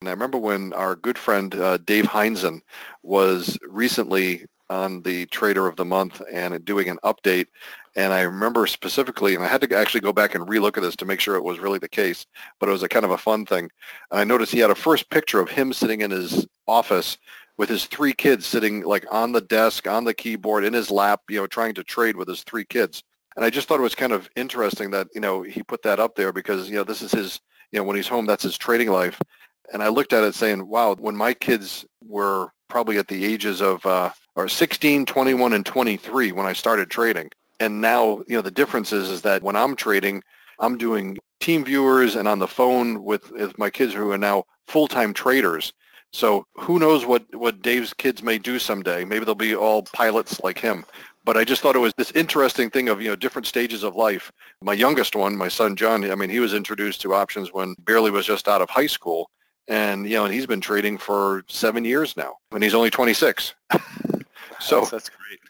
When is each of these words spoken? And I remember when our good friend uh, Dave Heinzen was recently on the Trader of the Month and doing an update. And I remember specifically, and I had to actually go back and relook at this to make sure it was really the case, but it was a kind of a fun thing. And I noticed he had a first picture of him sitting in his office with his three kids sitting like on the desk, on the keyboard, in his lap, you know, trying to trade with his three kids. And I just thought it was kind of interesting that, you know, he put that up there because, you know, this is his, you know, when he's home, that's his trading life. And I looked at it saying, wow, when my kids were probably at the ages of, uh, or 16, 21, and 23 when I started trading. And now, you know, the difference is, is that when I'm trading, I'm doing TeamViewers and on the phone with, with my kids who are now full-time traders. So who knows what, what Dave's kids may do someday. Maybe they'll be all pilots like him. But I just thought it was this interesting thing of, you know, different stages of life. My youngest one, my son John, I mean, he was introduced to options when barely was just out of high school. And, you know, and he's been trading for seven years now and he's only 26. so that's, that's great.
And 0.00 0.08
I 0.10 0.12
remember 0.12 0.36
when 0.36 0.74
our 0.74 0.94
good 0.94 1.16
friend 1.16 1.54
uh, 1.54 1.78
Dave 1.78 2.04
Heinzen 2.04 2.60
was 3.02 3.58
recently 3.66 4.44
on 4.68 5.00
the 5.02 5.24
Trader 5.26 5.66
of 5.66 5.76
the 5.76 5.84
Month 5.86 6.20
and 6.30 6.62
doing 6.66 6.88
an 6.88 6.98
update. 7.02 7.46
And 7.94 8.12
I 8.12 8.22
remember 8.22 8.66
specifically, 8.66 9.34
and 9.34 9.42
I 9.42 9.48
had 9.48 9.62
to 9.62 9.76
actually 9.76 10.02
go 10.02 10.12
back 10.12 10.34
and 10.34 10.46
relook 10.46 10.76
at 10.76 10.82
this 10.82 10.96
to 10.96 11.06
make 11.06 11.20
sure 11.20 11.36
it 11.36 11.44
was 11.44 11.60
really 11.60 11.78
the 11.78 11.88
case, 11.88 12.26
but 12.60 12.68
it 12.68 12.72
was 12.72 12.82
a 12.82 12.88
kind 12.88 13.06
of 13.06 13.10
a 13.12 13.18
fun 13.18 13.46
thing. 13.46 13.70
And 14.10 14.20
I 14.20 14.24
noticed 14.24 14.52
he 14.52 14.58
had 14.58 14.70
a 14.70 14.74
first 14.74 15.08
picture 15.08 15.40
of 15.40 15.48
him 15.48 15.72
sitting 15.72 16.02
in 16.02 16.10
his 16.10 16.46
office 16.66 17.16
with 17.56 17.70
his 17.70 17.86
three 17.86 18.12
kids 18.12 18.44
sitting 18.44 18.82
like 18.82 19.06
on 19.10 19.32
the 19.32 19.40
desk, 19.40 19.86
on 19.86 20.04
the 20.04 20.12
keyboard, 20.12 20.64
in 20.64 20.74
his 20.74 20.90
lap, 20.90 21.22
you 21.30 21.40
know, 21.40 21.46
trying 21.46 21.72
to 21.72 21.84
trade 21.84 22.16
with 22.16 22.28
his 22.28 22.42
three 22.42 22.66
kids. 22.66 23.02
And 23.34 23.46
I 23.46 23.50
just 23.50 23.66
thought 23.66 23.80
it 23.80 23.82
was 23.82 23.94
kind 23.94 24.12
of 24.12 24.28
interesting 24.36 24.90
that, 24.90 25.08
you 25.14 25.22
know, 25.22 25.42
he 25.42 25.62
put 25.62 25.82
that 25.82 26.00
up 26.00 26.16
there 26.16 26.32
because, 26.32 26.68
you 26.68 26.76
know, 26.76 26.84
this 26.84 27.00
is 27.00 27.12
his, 27.12 27.40
you 27.72 27.78
know, 27.78 27.84
when 27.84 27.96
he's 27.96 28.08
home, 28.08 28.26
that's 28.26 28.42
his 28.42 28.58
trading 28.58 28.90
life. 28.90 29.18
And 29.72 29.82
I 29.82 29.88
looked 29.88 30.12
at 30.12 30.24
it 30.24 30.34
saying, 30.34 30.66
wow, 30.66 30.94
when 30.94 31.16
my 31.16 31.34
kids 31.34 31.84
were 32.04 32.50
probably 32.68 32.98
at 32.98 33.08
the 33.08 33.24
ages 33.24 33.60
of, 33.60 33.84
uh, 33.86 34.10
or 34.34 34.48
16, 34.48 35.06
21, 35.06 35.52
and 35.52 35.64
23 35.64 36.32
when 36.32 36.46
I 36.46 36.52
started 36.52 36.90
trading. 36.90 37.30
And 37.60 37.80
now, 37.80 38.22
you 38.28 38.36
know, 38.36 38.42
the 38.42 38.50
difference 38.50 38.92
is, 38.92 39.08
is 39.08 39.22
that 39.22 39.42
when 39.42 39.56
I'm 39.56 39.76
trading, 39.76 40.22
I'm 40.58 40.76
doing 40.76 41.18
TeamViewers 41.40 42.16
and 42.16 42.28
on 42.28 42.38
the 42.38 42.48
phone 42.48 43.02
with, 43.02 43.30
with 43.32 43.58
my 43.58 43.70
kids 43.70 43.94
who 43.94 44.10
are 44.10 44.18
now 44.18 44.44
full-time 44.66 45.14
traders. 45.14 45.72
So 46.12 46.46
who 46.54 46.78
knows 46.78 47.04
what, 47.04 47.24
what 47.34 47.62
Dave's 47.62 47.92
kids 47.92 48.22
may 48.22 48.38
do 48.38 48.58
someday. 48.58 49.04
Maybe 49.04 49.24
they'll 49.24 49.34
be 49.34 49.54
all 49.54 49.82
pilots 49.82 50.40
like 50.42 50.58
him. 50.58 50.84
But 51.24 51.36
I 51.36 51.44
just 51.44 51.60
thought 51.60 51.76
it 51.76 51.80
was 51.80 51.92
this 51.96 52.12
interesting 52.12 52.70
thing 52.70 52.88
of, 52.88 53.02
you 53.02 53.08
know, 53.08 53.16
different 53.16 53.46
stages 53.46 53.82
of 53.82 53.96
life. 53.96 54.30
My 54.62 54.72
youngest 54.72 55.16
one, 55.16 55.36
my 55.36 55.48
son 55.48 55.74
John, 55.76 56.08
I 56.10 56.14
mean, 56.14 56.30
he 56.30 56.40
was 56.40 56.54
introduced 56.54 57.00
to 57.02 57.14
options 57.14 57.52
when 57.52 57.74
barely 57.80 58.10
was 58.10 58.26
just 58.26 58.48
out 58.48 58.62
of 58.62 58.70
high 58.70 58.86
school. 58.86 59.28
And, 59.68 60.08
you 60.08 60.16
know, 60.16 60.24
and 60.26 60.34
he's 60.34 60.46
been 60.46 60.60
trading 60.60 60.98
for 60.98 61.44
seven 61.48 61.84
years 61.84 62.16
now 62.16 62.36
and 62.52 62.62
he's 62.62 62.74
only 62.74 62.90
26. 62.90 63.54
so 64.60 64.80
that's, 64.80 64.90
that's 64.90 65.08
great. 65.08 65.40